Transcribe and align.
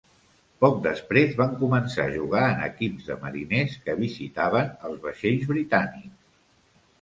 Poc 0.63 0.77
després 0.85 1.35
van 1.41 1.51
començar 1.59 2.05
a 2.05 2.13
jugar 2.15 2.41
en 2.53 2.63
equips 2.69 3.11
de 3.11 3.19
mariners 3.27 3.77
que 3.85 3.97
visitaven 4.01 4.73
els 4.91 5.05
vaixells 5.05 5.47
britànics. 5.53 6.19